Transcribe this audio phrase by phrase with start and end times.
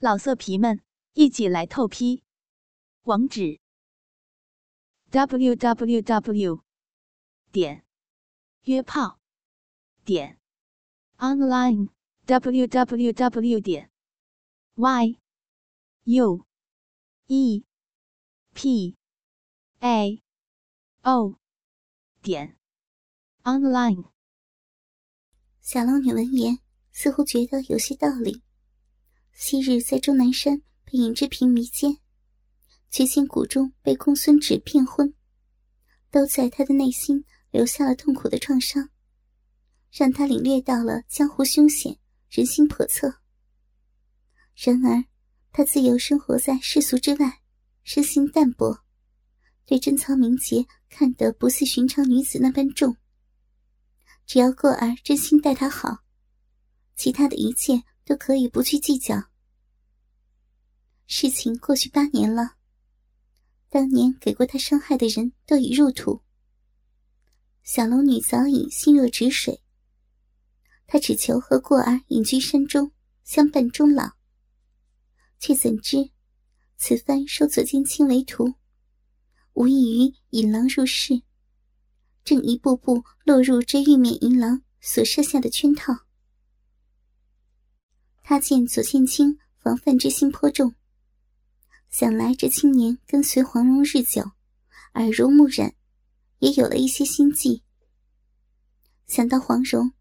[0.00, 0.80] 老色皮们，
[1.14, 2.22] 一起来透批！
[3.02, 3.58] 网址
[5.10, 6.62] ：w w w
[7.50, 7.84] 点
[8.62, 9.18] 约炮
[10.04, 10.38] 点
[11.16, 11.88] online
[12.26, 13.90] w w w 点
[14.76, 15.18] y
[16.04, 16.46] u
[17.26, 17.64] e
[18.54, 18.96] p
[19.80, 20.22] a
[21.02, 21.40] o
[22.22, 22.56] 点
[23.42, 24.12] online。
[25.60, 26.60] 小龙女闻言，
[26.92, 28.47] 似乎觉得有些道理。
[29.40, 31.98] 昔日在终南山被尹志平迷奸，
[32.90, 35.14] 绝情谷中被公孙止骗婚，
[36.10, 38.90] 都在他的内心留下了痛苦的创伤，
[39.92, 41.96] 让他领略到了江湖凶险、
[42.28, 43.20] 人心叵测。
[44.56, 45.04] 然而，
[45.52, 47.40] 他自幼生活在世俗之外，
[47.84, 48.80] 身心淡薄，
[49.64, 52.96] 对贞操名节看得不似寻常女子那般重。
[54.26, 55.98] 只要过儿真心待他好，
[56.96, 57.84] 其他的一切。
[58.08, 59.24] 都可以不去计较。
[61.06, 62.54] 事情过去八年了，
[63.68, 66.22] 当年给过他伤害的人都已入土。
[67.62, 69.60] 小龙女早已心若止水，
[70.86, 72.92] 她只求和过儿隐居山中，
[73.24, 74.12] 相伴终老。
[75.38, 76.10] 却怎知，
[76.78, 78.54] 此番收左剑清为徒，
[79.52, 81.20] 无异于引狼入室，
[82.24, 86.07] 正一步步落入这玉面银狼所设下的圈套。
[88.28, 90.74] 他见左剑清防范之心颇重，
[91.88, 94.20] 想来这青年跟随黄蓉日久，
[94.92, 95.74] 耳濡目染，
[96.40, 97.62] 也有了一些心计。
[99.06, 99.92] 想到黄蓉，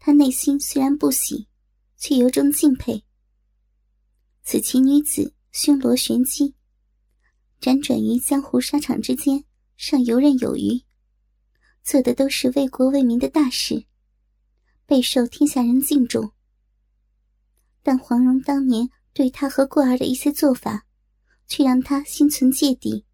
[0.00, 1.46] 他内心虽然不喜，
[1.96, 3.04] 却由衷敬佩。
[4.42, 6.56] 此奇女子胸罗玄机，
[7.60, 9.44] 辗转于江湖沙场之间，
[9.76, 10.82] 尚游刃有余，
[11.84, 13.86] 做的都是为国为民的大事，
[14.86, 16.33] 备受天下人敬重。
[17.84, 20.86] 但黄蓉当年对他和过儿的一些做法，
[21.46, 23.04] 却让他心存芥蒂。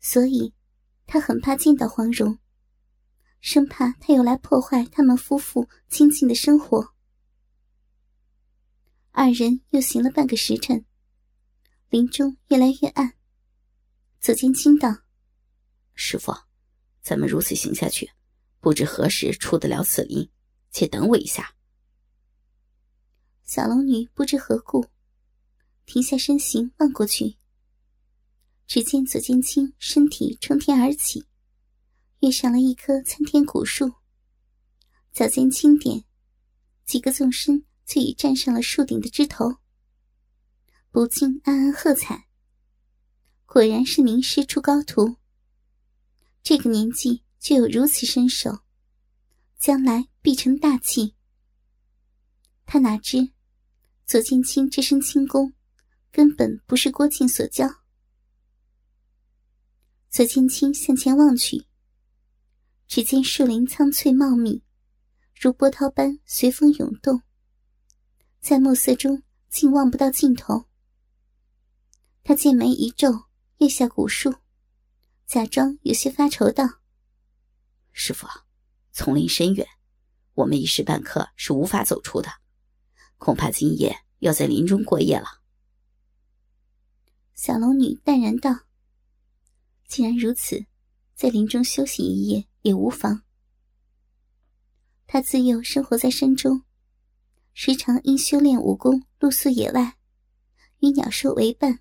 [0.00, 0.54] 所以，
[1.06, 2.38] 他很怕见到黄蓉，
[3.40, 6.94] 生怕他又来破坏他们夫妇清静的生活。
[9.10, 10.86] 二人又行了半个时辰，
[11.90, 13.14] 林中越来越暗。
[14.20, 14.98] 左剑清道
[15.94, 16.32] ：“师傅，
[17.02, 18.08] 咱们如此行下去，
[18.60, 20.30] 不知何时出得了此林，
[20.70, 21.54] 且等我一下。”
[23.54, 24.86] 小龙女不知何故，
[25.84, 27.36] 停下身形望过去，
[28.66, 31.26] 只见左剑清身体冲天而起，
[32.20, 33.92] 跃上了一棵参天古树，
[35.12, 36.02] 脚尖轻点，
[36.86, 39.56] 几个纵身就已站上了树顶的枝头，
[40.90, 42.28] 不禁暗暗喝彩。
[43.44, 45.16] 果然是名师出高徒，
[46.42, 48.60] 这个年纪就有如此身手，
[49.58, 51.14] 将来必成大器。
[52.64, 53.30] 他哪知？
[54.12, 55.54] 左剑清这身轻功，
[56.10, 57.66] 根本不是郭靖所教。
[60.10, 61.64] 左剑清向前望去，
[62.86, 64.62] 只见树林苍翠茂密，
[65.40, 67.22] 如波涛般随风涌动，
[68.42, 70.66] 在暮色中竟望不到尽头。
[72.22, 73.24] 他剑眉一皱，
[73.60, 74.34] 跃下古树，
[75.24, 76.68] 假装有些发愁道
[77.92, 78.28] ：“师傅，
[78.92, 79.66] 丛林深远，
[80.34, 82.30] 我们一时半刻是无法走出的。”
[83.24, 85.40] 恐怕今夜要在林中过夜了。
[87.34, 88.62] 小龙女淡然道
[89.86, 90.66] ：“既然如此，
[91.14, 93.22] 在林中休息一夜也无妨。”
[95.06, 96.64] 她自幼生活在山中，
[97.54, 99.98] 时常因修炼武功露宿野外，
[100.80, 101.78] 与鸟兽为伴，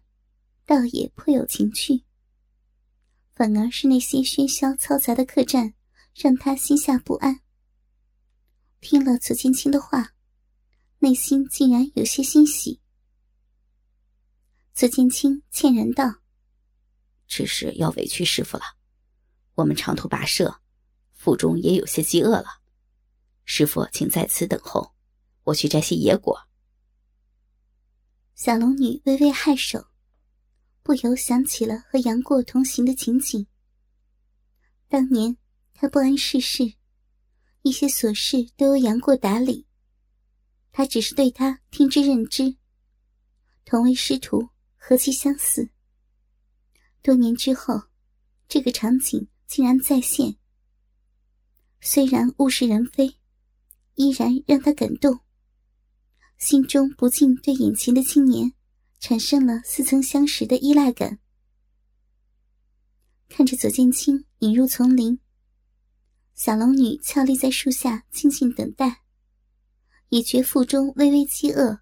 [0.68, 2.04] 倒也颇有情趣。
[3.34, 5.74] 反而是那些喧嚣嘈杂的客栈，
[6.14, 7.40] 让她心下不安。
[8.80, 10.14] 听了左青青的话。
[11.04, 12.80] 内心竟然有些欣喜。
[14.72, 16.22] 左剑清歉然道
[17.26, 18.64] ：“只是要委屈师傅了。
[19.56, 20.62] 我们长途跋涉，
[21.14, 22.62] 腹中也有些饥饿了。
[23.46, 24.94] 师傅，请在此等候，
[25.46, 26.40] 我去摘些野果。”
[28.36, 29.88] 小龙女微微颔首，
[30.84, 33.48] 不由想起了和杨过同行的情景。
[34.88, 35.36] 当年
[35.74, 36.76] 她不谙世事，
[37.64, 39.66] 一些琐事都由杨过打理。
[40.72, 42.56] 他只是对他听之任之，
[43.66, 45.70] 同为师徒，何其相似。
[47.02, 47.82] 多年之后，
[48.48, 50.38] 这个场景竟然再现。
[51.82, 53.18] 虽然物是人非，
[53.96, 55.20] 依然让他感动，
[56.38, 58.54] 心中不禁对眼前的青年
[59.00, 61.20] 产生了似曾相识的依赖感。
[63.28, 65.20] 看着左剑清引入丛林，
[66.36, 69.02] 小龙女俏立在树下，静静等待。
[70.12, 71.80] 也觉腹中微微饥饿，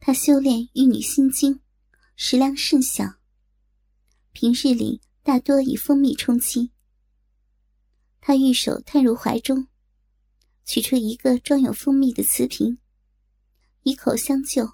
[0.00, 1.60] 他修炼玉女心经，
[2.16, 3.04] 食量甚小，
[4.32, 6.72] 平日里大多以蜂蜜充饥。
[8.20, 9.68] 他玉手探入怀中，
[10.64, 12.78] 取出一个装有蜂蜜的瓷瓶，
[13.84, 14.68] 以口相就，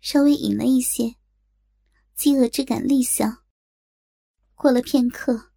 [0.00, 1.14] 稍微饮了一些，
[2.16, 3.44] 饥饿之感立消。
[4.56, 5.52] 过了片刻，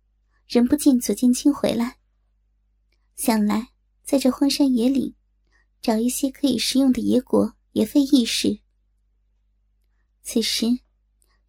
[0.47, 1.97] 仍不见左剑清回来。
[3.15, 3.69] 想来
[4.03, 5.15] 在这荒山野岭，
[5.81, 8.60] 找一些可以食用的野果也非易事。
[10.22, 10.68] 此时，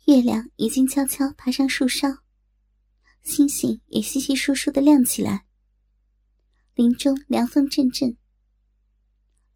[0.06, 2.22] 月亮已经悄悄爬上树梢，
[3.22, 5.46] 星星也稀稀疏疏的亮起来。
[6.74, 8.16] 林中凉风阵阵，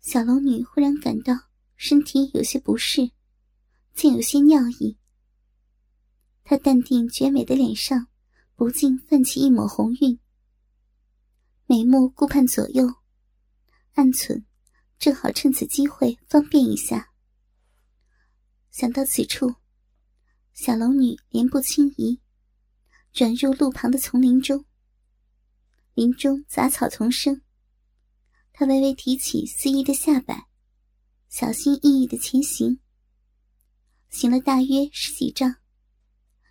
[0.00, 1.34] 小龙女忽然感到
[1.76, 3.12] 身体有些不适，
[3.94, 4.98] 竟有些尿意。
[6.42, 8.08] 她淡定绝美的脸上
[8.56, 10.18] 不禁泛起一抹红晕，
[11.66, 12.86] 眉目顾盼左右，
[13.94, 14.44] 暗忖
[14.98, 17.10] 正好趁此机会方便一下。
[18.70, 19.54] 想到此处，
[20.52, 22.20] 小龙女莲步轻移，
[23.12, 24.64] 转入路旁的丛林中。
[25.94, 27.42] 林中杂草丛生，
[28.52, 30.48] 她微微提起肆意的下摆，
[31.28, 32.80] 小心翼翼的前行。
[34.10, 35.56] 行了大约十几丈，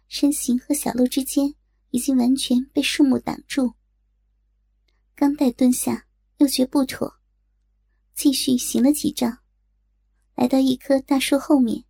[0.08, 1.56] 身形和小路之间
[1.92, 3.74] 已经完全被树木挡住。
[5.16, 6.08] 刚待蹲下，
[6.38, 7.20] 又觉不妥，
[8.14, 9.40] 继续行了几丈，
[10.36, 11.86] 来到一棵大树后面。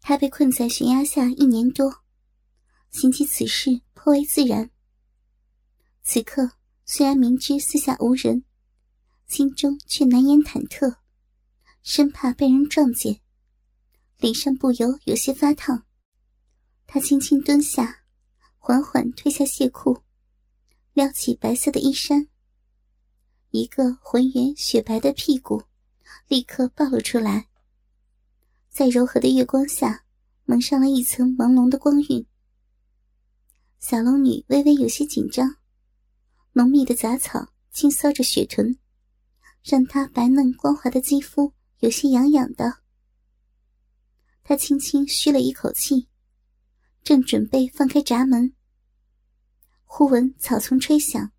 [0.00, 2.02] 他被困在悬崖下一年多，
[2.90, 4.70] 行起此事颇为自然。
[6.02, 6.52] 此刻
[6.84, 8.44] 虽然明知四下无人，
[9.26, 10.96] 心中却难掩忐忑，
[11.82, 13.20] 生怕被人撞见，
[14.18, 15.86] 脸上不由有些发烫。
[16.86, 18.04] 他轻轻蹲下，
[18.58, 20.02] 缓缓褪下鞋裤，
[20.92, 22.28] 撩起白色的衣衫，
[23.56, 25.62] 一个浑圆雪白的屁股
[26.26, 27.46] 立刻暴露出来。
[28.68, 30.04] 在柔和的月光下，
[30.44, 32.26] 蒙上了一层朦胧的光晕。
[33.78, 35.58] 小龙女微微有些紧张，
[36.54, 38.76] 浓密的杂草轻搔着雪臀，
[39.62, 42.78] 让她白嫩光滑的肌肤有些痒痒的。
[44.42, 46.08] 她轻轻吁了一口气，
[47.04, 48.52] 正准备放开闸门，
[49.84, 51.30] 忽闻草丛吹响，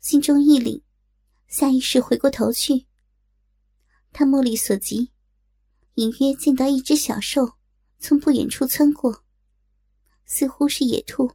[0.00, 0.82] 心中一凛，
[1.48, 2.86] 下意识回过头去。
[4.12, 5.10] 他目力所及。
[5.94, 7.54] 隐约见到一只小兽
[7.98, 9.24] 从不远处窜过，
[10.24, 11.32] 似乎是野兔，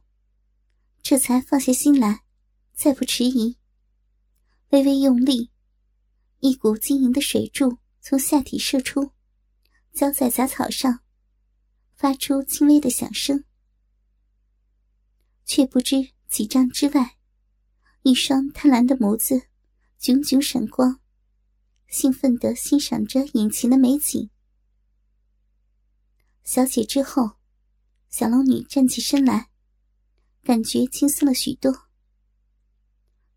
[1.02, 2.24] 这才放下心来，
[2.72, 3.58] 再不迟疑。
[4.70, 5.50] 微微用力，
[6.40, 9.10] 一股晶莹的水柱从下体射出，
[9.92, 11.00] 浇在杂草上，
[11.92, 13.44] 发出轻微的响声。
[15.44, 17.18] 却不知几丈之外，
[18.00, 19.48] 一双贪婪的眸子
[20.04, 21.00] 炯炯闪光，
[21.88, 24.28] 兴奋地欣赏着眼前的美景。
[26.42, 27.38] 小姐之后，
[28.10, 29.48] 小龙女站起身来，
[30.42, 31.88] 感觉轻松了许多。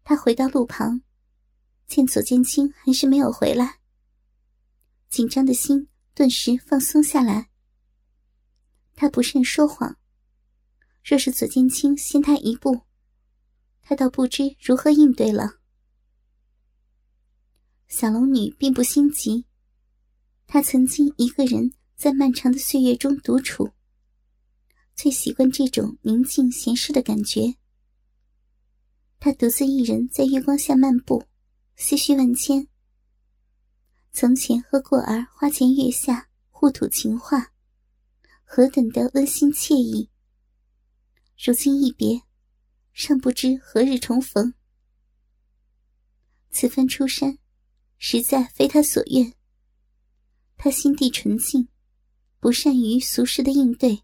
[0.04, 1.04] 她回到路旁，
[1.86, 3.80] 见左剑清还是没有回来，
[5.08, 7.50] 紧张的心顿时放松下来。
[8.94, 9.98] 她不慎说谎，
[11.02, 12.82] 若是左剑清先她一步，
[13.82, 15.62] 她倒不知如何应对了。
[17.88, 19.46] 小龙女并不心急，
[20.46, 21.74] 她曾经一个人。
[21.98, 23.72] 在漫长的岁月中独处，
[24.94, 27.56] 最习惯这种宁静闲适的感觉。
[29.18, 31.24] 他独自一人在月光下漫步，
[31.76, 32.68] 思绪万千。
[34.12, 37.52] 从前和过儿花前月下互吐情话，
[38.44, 40.12] 何等的温馨惬意。
[41.44, 42.22] 如今一别，
[42.94, 44.54] 尚不知何日重逢。
[46.52, 47.40] 此番出山，
[47.98, 49.34] 实在非他所愿。
[50.58, 51.68] 他心地纯净。
[52.40, 54.04] 不善于俗世的应对，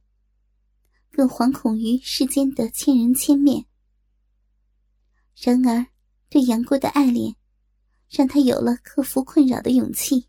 [1.11, 3.67] 更惶恐于世间的千人千面。
[5.35, 5.85] 然而，
[6.29, 7.35] 对杨过的爱恋，
[8.09, 10.27] 让他有了克服困扰的勇气。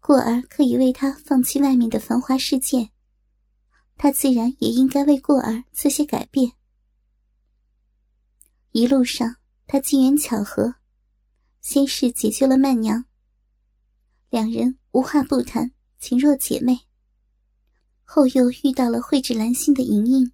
[0.00, 2.90] 过儿可以为他放弃外面的繁华世界，
[3.98, 6.52] 他自然也应该为过儿做些改变。
[8.72, 10.76] 一路上，他机缘巧合，
[11.68, 13.06] 先是解救了曼娘，
[14.30, 15.72] 两人无话不谈。
[15.98, 16.82] 情若姐妹，
[18.04, 20.30] 后又遇到了蕙质兰心的莹莹，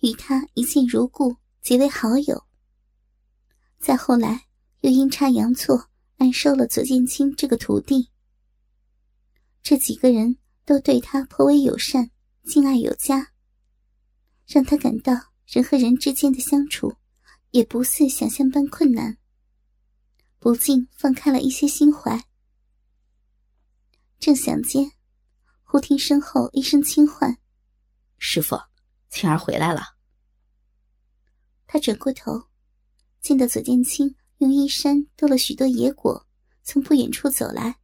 [0.00, 2.42] 与她一见如故，结为好友。
[3.78, 4.46] 再后来，
[4.80, 8.10] 又阴差阳错暗收了左剑清这个徒弟。
[9.62, 12.10] 这几个人都对他颇为友善，
[12.42, 13.28] 敬爱有加，
[14.48, 15.12] 让他感到
[15.46, 16.92] 人和人之间的相处
[17.52, 19.16] 也不似想象般困难，
[20.44, 22.22] 不禁放开了一些心怀。
[24.20, 24.92] 正想接，
[25.62, 27.38] 忽听身后一声轻唤
[28.20, 28.60] ：“师傅，
[29.08, 29.96] 青儿回来了。”
[31.66, 32.48] 他转过头，
[33.22, 36.26] 见到左剑清用衣衫兜了许多野果，
[36.62, 37.76] 从不远处走来，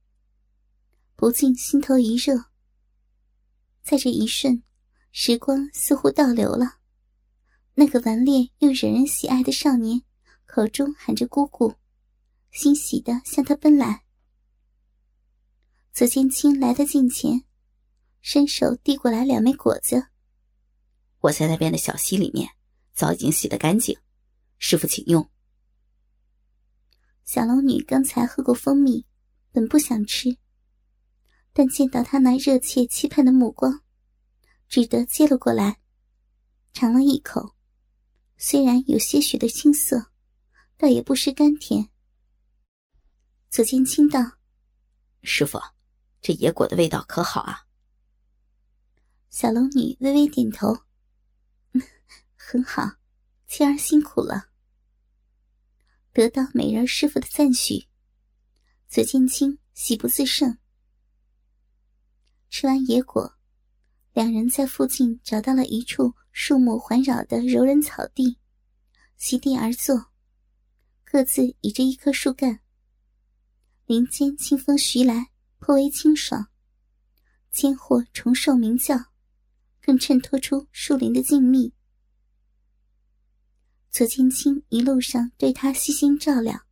[1.17, 2.45] 不禁心头一热。
[3.83, 4.63] 在这一瞬，
[5.13, 6.77] 时光似乎倒流了。
[7.73, 10.03] 那个顽劣又惹人喜爱的少年，
[10.45, 11.73] 口中喊着“姑姑”，
[12.51, 14.05] 欣喜的向他奔来。
[15.93, 17.45] 左剑清来到近前，
[18.21, 20.09] 伸手递过来两枚果子。
[21.21, 22.49] 我在那边的小溪里面，
[22.95, 23.99] 早已经洗得干净，
[24.59, 25.31] 师傅请用。
[27.25, 29.07] 小龙女刚才喝过蜂蜜，
[29.53, 30.37] 本不想吃，
[31.53, 33.83] 但见到他那热切期盼的目光，
[34.69, 35.81] 只得接了过来，
[36.73, 37.55] 尝了一口。
[38.39, 40.13] 虽然有些许的青涩，
[40.79, 41.90] 倒也不失甘甜。
[43.51, 44.39] 左剑清道
[45.25, 45.61] ：“师傅，
[46.21, 47.67] 这野果的味道可好啊？”
[49.29, 50.85] 小龙女微微点头
[52.39, 52.93] ：“很好，
[53.49, 54.51] 青儿辛苦了。”
[56.15, 57.89] 得到美人师傅的赞许，
[58.89, 60.57] 左剑清喜不自胜。
[62.49, 63.37] 吃完野果，
[64.13, 66.15] 两人在附近找到了一处。
[66.33, 68.39] 树木环绕的柔软草地，
[69.17, 70.13] 席地而坐，
[71.03, 72.61] 各自倚着一棵树干。
[73.91, 76.47] 林间清风徐来，颇为清爽。
[77.51, 78.97] 间或虫兽鸣叫，
[79.83, 81.73] 更衬托出树林的静谧。
[83.91, 86.69] 左剑清一路上对他悉心照料，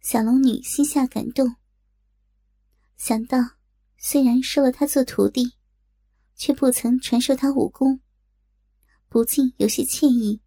[0.00, 1.56] 小龙女心下感动。
[2.96, 3.38] 想到
[3.98, 5.54] 虽然收了他做徒弟，
[6.36, 8.00] 却不曾传授他武功。
[9.08, 10.40] 不禁有些歉意，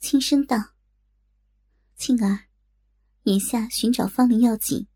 [0.00, 0.72] 轻声道
[1.94, 2.48] ：“庆儿，
[3.24, 4.86] 眼下寻找芳龄要紧，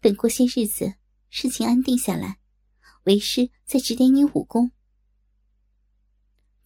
[0.00, 0.94] 等过些日子，
[1.28, 2.38] 事情安定下来，
[3.04, 4.72] 为师再指点你武功。”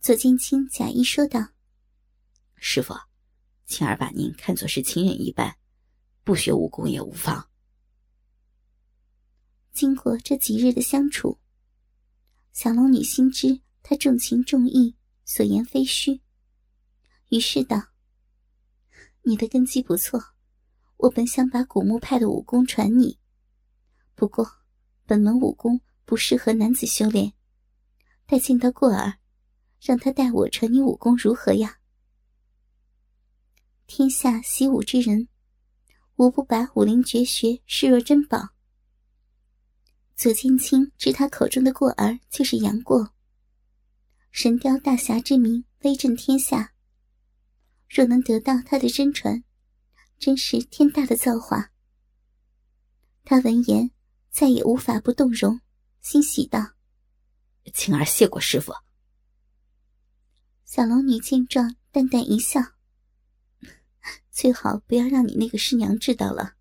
[0.00, 1.49] 左剑清假意说道
[2.56, 2.94] ：“师傅，
[3.66, 5.56] 青儿把您看作是亲人一般，
[6.23, 7.49] 不学武功也无妨。”
[9.73, 11.38] 经过这几日的相处，
[12.52, 14.97] 小龙女心知他重情重义。
[15.26, 16.20] 所言非虚，
[17.28, 17.80] 于是道
[19.23, 20.20] ：“你的根基不错，
[21.02, 23.19] 我本想把古墓派的武功传你，
[24.14, 24.47] 不过
[25.07, 27.33] 本门武功不适合男子修炼。
[28.26, 29.14] 待见到过儿，
[29.80, 31.78] 让他代我传你武功，如何呀？”
[33.88, 35.28] 天下习武之人，
[36.16, 38.50] 无不把武林绝学视若珍宝。
[40.14, 43.14] 左剑清知他口中的过儿就是杨过。
[44.30, 46.75] 神雕大侠之名威震天下，
[47.88, 49.42] 若能得到他的真传，
[50.20, 51.72] 真是天大的造化。
[53.24, 53.90] 他闻言
[54.30, 55.62] 再也无法不动容，
[56.02, 56.74] 欣喜道
[57.72, 58.70] ：“青儿谢过师傅。”
[60.66, 62.60] 小龙女见状，淡淡一笑
[64.30, 66.52] ：“最好不要让你那个师娘知道了，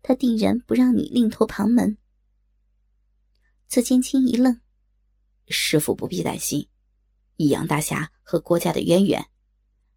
[0.00, 1.98] 她定然不让你另投旁门。”
[3.68, 4.62] 左千青一愣
[5.48, 6.66] ：“师傅不必担心。”
[7.36, 9.28] 益阳大侠和郭家的渊源，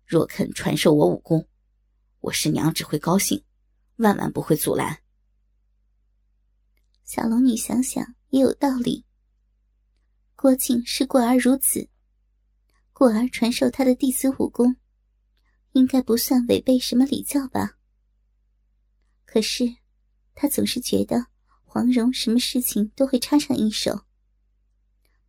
[0.05, 1.47] 若肯传授我武功，
[2.21, 3.43] 我师娘只会高兴，
[3.97, 5.01] 万万不会阻拦。
[7.03, 9.05] 小龙女想想也有道理。
[10.35, 11.89] 郭靖视过儿如此，
[12.93, 14.75] 过儿传授他的弟子武功，
[15.73, 17.77] 应该不算违背什么礼教吧？
[19.25, 19.75] 可是，
[20.33, 21.27] 他总是觉得
[21.63, 24.05] 黄蓉什么事情都会插上一手。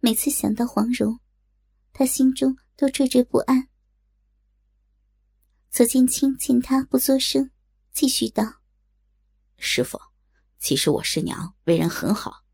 [0.01, 1.19] 每次想到黄蓉。
[1.95, 3.69] 他心中都惴惴不安。
[5.73, 7.51] 左剑清见他不作声，
[7.93, 8.61] 继续道
[9.57, 9.99] ：“师傅，
[10.59, 12.45] 其实我师娘为人很好，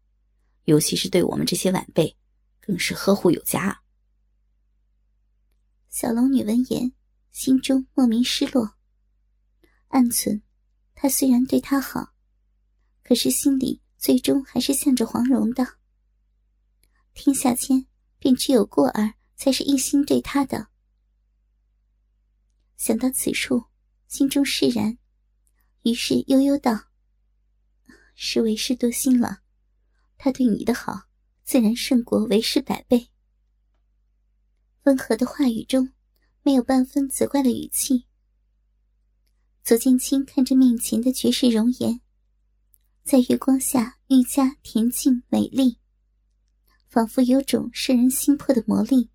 [0.67, 2.17] 尤其是对我们这些晚辈，
[2.61, 3.83] 更是呵护有加。”
[5.91, 6.93] 小龙女闻言，
[7.33, 8.77] 心中莫名失落，
[9.89, 10.41] 暗存：
[10.95, 12.13] 他虽然对她好，
[13.03, 15.67] 可是心里最终还是向着黄蓉的。
[17.15, 17.85] 天下间
[18.21, 19.15] 便只有过儿。
[19.41, 20.67] 才是一心对他的。
[22.79, 23.65] 想到此处，
[24.07, 24.97] 心中释然，
[25.83, 26.85] 于是悠悠道
[28.15, 29.41] ：“是为师多心了，
[30.17, 31.03] 他对你的好，
[31.43, 33.11] 自然胜过为师百倍。”
[34.87, 35.93] 温和的话语中，
[36.43, 38.07] 没有半分责怪的语气。
[39.65, 42.01] 左剑清看着面前的绝世容颜，
[43.03, 45.79] 在月光下愈加恬静美丽，
[46.87, 49.11] 仿佛有种摄人心魄的魔力。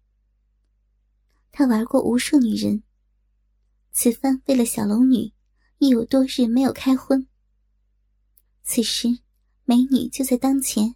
[1.53, 2.83] 他玩过无数女人，
[3.95, 5.31] 此番为了小龙女，
[5.77, 7.27] 亦有多日没有开荤。
[8.63, 9.07] 此时
[9.65, 10.95] 美女就在当前，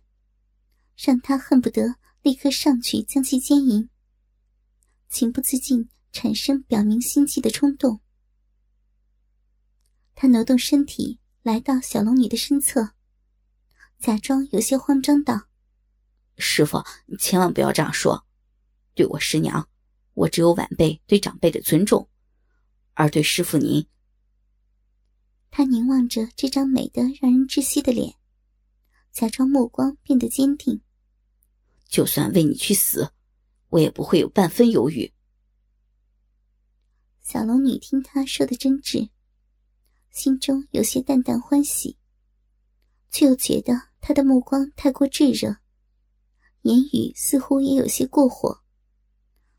[0.97, 3.87] 让他恨不得立刻上去将其奸淫，
[5.09, 8.01] 情不自禁产生表明心迹的冲动。
[10.15, 12.93] 他挪动身体，来到小龙女的身侧，
[13.99, 15.49] 假装有些慌张道
[16.39, 18.25] ：“师傅，你千万不要这样说，
[18.95, 19.69] 对我师娘，
[20.15, 22.09] 我只有晚辈对长辈的尊重，
[22.97, 23.85] 而对师傅您。”
[25.51, 28.15] 他凝望着这张美得让人窒息的脸，
[29.11, 30.81] 假装目光变得坚定。
[31.87, 33.11] 就算为你去死，
[33.69, 35.13] 我也不会有半分犹豫。
[37.21, 39.09] 小龙女听他说的真挚，
[40.09, 41.97] 心中有些淡淡欢喜，
[43.11, 45.57] 却又觉得他的目光太过炙热，
[46.63, 48.63] 言语似乎也有些过火，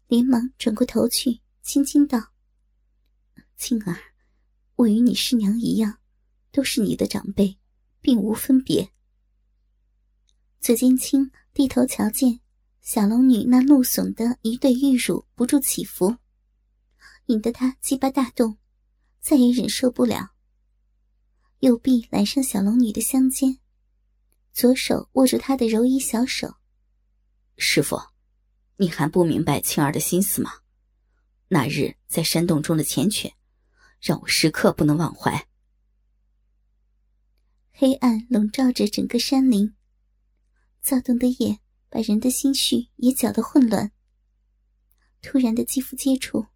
[0.07, 2.33] 连忙转过头去，轻轻道
[3.59, 3.95] ：“青儿。”
[4.77, 5.99] 我与你师娘一样，
[6.53, 7.59] 都是你的长辈，
[8.01, 8.93] 并无分别。
[10.61, 12.39] 左剑青低头瞧见
[12.81, 16.17] 小龙女那怒耸的一对玉乳不住起伏，
[17.27, 18.57] 引得他鸡巴大动，
[19.21, 20.31] 再也忍受不了。
[21.59, 23.59] 右臂揽上小龙女的香肩，
[24.53, 26.55] 左手握住她的柔衣小手。
[27.57, 28.01] 师傅，
[28.77, 30.53] 你还不明白青儿的心思吗？
[31.49, 33.33] 那日在山洞中的缱绻。
[34.01, 35.47] 让我时刻不能忘怀。
[37.71, 39.75] 黑暗笼罩着整个山林，
[40.81, 43.93] 躁动的夜把人的心绪也搅得混乱。
[45.23, 46.47] 突然的肌肤接触，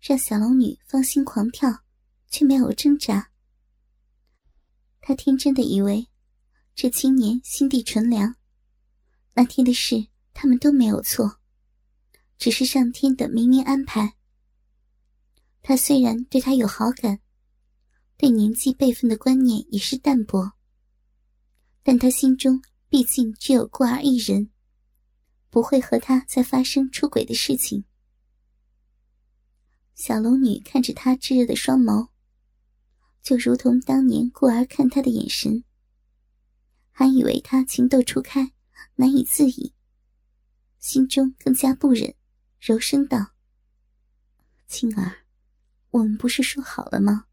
[0.00, 1.82] 让小龙女芳心狂跳，
[2.28, 3.30] 却没有挣扎。
[5.00, 6.08] 她天真的以为，
[6.74, 8.36] 这青年心地纯良，
[9.34, 11.38] 那天的事他们都没有错，
[12.38, 14.16] 只是上天的冥冥安排。
[15.66, 17.20] 他虽然对他有好感，
[18.18, 20.52] 对年纪辈分的观念也是淡薄，
[21.82, 24.50] 但他心中毕竟只有顾儿一人，
[25.48, 27.86] 不会和他再发生出轨的事情。
[29.94, 32.10] 小龙女看着他炙热的双眸，
[33.22, 35.64] 就如同当年顾儿看他的眼神，
[36.90, 38.52] 还以为他情窦初开，
[38.96, 39.72] 难以自已，
[40.78, 42.14] 心中更加不忍，
[42.60, 43.28] 柔声道
[44.68, 45.20] ：“青儿。”
[45.94, 47.26] 我们不是说好了吗？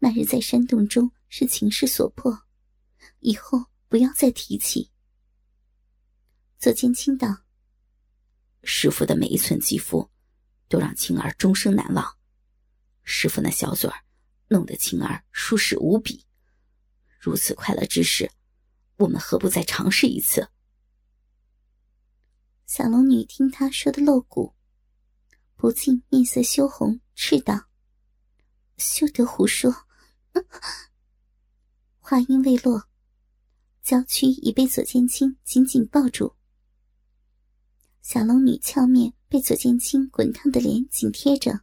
[0.00, 2.36] 那日在山洞中是情势所迫，
[3.20, 4.90] 以后不要再提起。
[6.58, 7.44] 左剑清道
[8.64, 10.10] ：“师傅的每一寸肌肤，
[10.66, 12.18] 都让青儿终生难忘。
[13.04, 14.02] 师傅那小嘴儿，
[14.48, 16.26] 弄得青儿舒适无比。
[17.20, 18.28] 如此快乐之事，
[18.96, 20.50] 我们何不再尝试一次？”
[22.66, 24.56] 小龙女听他说的露骨，
[25.54, 27.68] 不禁面色羞红，斥道。
[28.78, 29.74] 休得胡说！
[31.98, 32.88] 话音未落，
[33.82, 36.34] 娇躯已被左剑清紧紧抱住。
[38.02, 41.60] 小龙女俏面被左剑清滚烫的脸紧贴着，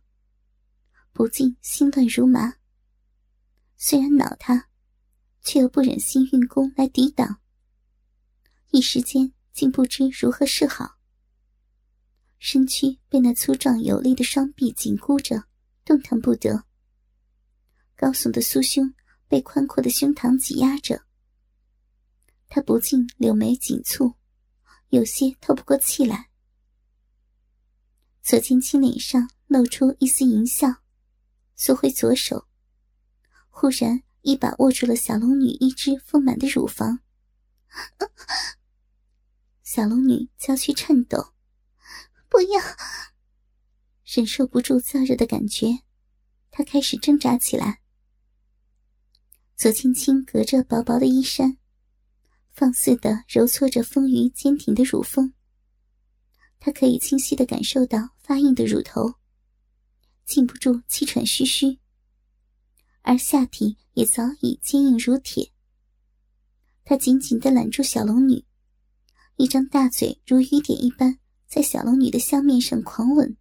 [1.13, 2.55] 不禁心乱如麻。
[3.77, 4.69] 虽然恼他，
[5.41, 7.39] 却又不忍心运功来抵挡，
[8.71, 10.97] 一时间竟不知如何是好。
[12.39, 15.45] 身躯被那粗壮有力的双臂紧箍着，
[15.85, 16.65] 动弹不得。
[17.95, 18.93] 高耸的酥胸
[19.27, 21.05] 被宽阔的胸膛挤压着，
[22.49, 24.15] 他不禁柳眉紧蹙，
[24.89, 26.29] 有些透不过气来。
[28.21, 30.67] 左青青脸上露出一丝淫笑，
[31.55, 32.47] 缩回左手，
[33.49, 36.99] 忽然一把握住了小龙女一只丰满的乳房。
[39.61, 41.33] 小龙女娇躯颤抖，
[42.29, 42.61] 不要！
[44.05, 45.83] 忍受不住燥热的感觉，
[46.51, 47.82] 她开始挣扎起来。
[49.63, 51.57] 左青青隔着薄薄的衣衫，
[52.51, 55.33] 放肆的揉搓着丰腴坚挺的乳峰。
[56.59, 59.13] 她可以清晰的感受到发硬的乳头，
[60.25, 61.79] 禁不住气喘吁吁。
[63.03, 65.53] 而下体也早已坚硬如铁。
[66.83, 68.43] 他紧紧的揽住小龙女，
[69.37, 73.37] 一张大嘴如雨点一般在小龙女的香面上狂吻。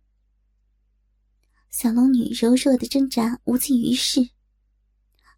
[1.68, 4.30] 小龙女柔弱的挣扎无济于事。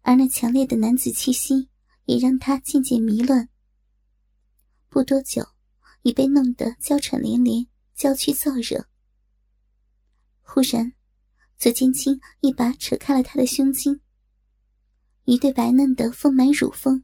[0.07, 1.67] 而那强烈的男子气息
[2.05, 3.49] 也让他渐渐迷乱。
[4.87, 5.43] 不多久，
[6.03, 7.65] 已被弄得娇喘连连，
[7.95, 8.87] 娇躯燥热。
[10.43, 10.93] 忽然，
[11.57, 13.99] 左剑清一把扯开了他的胸襟，
[15.23, 17.03] 一对白嫩的丰满乳峰，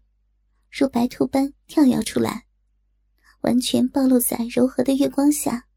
[0.69, 2.45] 如白兔般跳跃出来，
[3.41, 5.67] 完全暴露在柔和的月光下。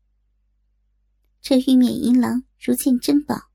[1.40, 3.50] 这玉面银狼如见珍宝，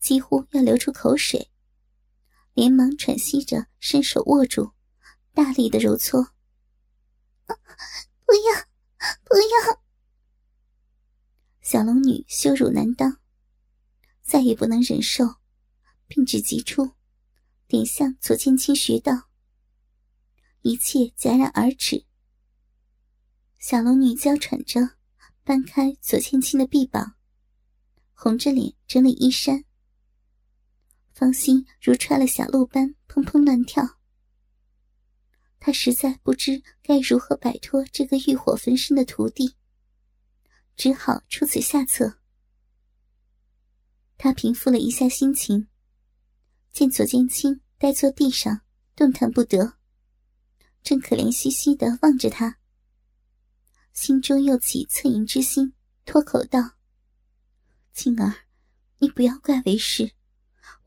[0.00, 1.50] 几乎要流出口水。
[2.56, 4.72] 连忙喘息着，伸手握住，
[5.34, 6.32] 大力的揉搓。
[7.44, 8.64] 不要，
[9.24, 9.82] 不要！
[11.60, 13.20] 小龙女羞辱难当，
[14.22, 15.34] 再也不能忍受，
[16.06, 16.92] 并指急出，
[17.66, 19.28] 点向左千青穴道。
[20.62, 22.06] 一切戛然而止。
[23.58, 24.96] 小龙女娇喘着，
[25.44, 27.16] 搬开左千青的臂膀，
[28.14, 29.65] 红着脸整理衣衫。
[31.16, 33.98] 芳心如揣了小鹿般砰砰乱跳。
[35.58, 39.56] 她实在不知该如何摆脱这个欲火焚身的徒弟。
[40.76, 42.18] 只好出此下策。
[44.18, 45.68] 他平复了一下心情，
[46.70, 48.60] 见左剑清呆坐地上，
[48.94, 49.78] 动弹不得，
[50.82, 52.58] 正可怜兮兮的望着他，
[53.94, 55.72] 心中又起恻隐之心，
[56.04, 56.72] 脱口道
[57.94, 58.44] ：“青儿，
[58.98, 60.12] 你不要怪为师，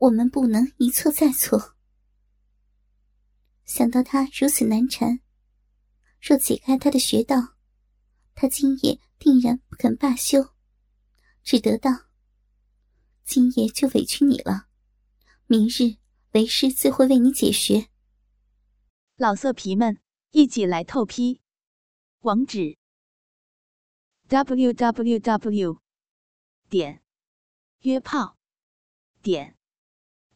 [0.00, 1.76] 我们不能一错再错。”
[3.64, 5.20] 想到他如此难缠，
[6.20, 7.54] 若解开他的穴道，
[8.34, 9.00] 他今夜。
[9.20, 10.54] 定然不肯罢休，
[11.42, 11.90] 只得道
[13.22, 14.66] ：“今夜就委屈你了，
[15.46, 15.98] 明日
[16.32, 17.90] 为师自会为你解穴。”
[19.16, 21.42] 老色皮们，一起来透批！
[22.20, 22.78] 网址
[24.28, 25.82] ：w w w
[26.70, 27.02] 点
[27.80, 28.38] 约炮
[29.20, 29.58] 点